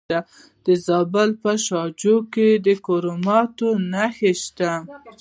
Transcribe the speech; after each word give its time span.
د 0.65 0.67
زابل 0.85 1.29
په 1.43 1.51
شاجوی 1.65 2.17
کې 2.33 2.49
د 2.65 2.67
کرومایټ 2.85 3.57
نښې 3.91 4.33
شته. 4.43 4.71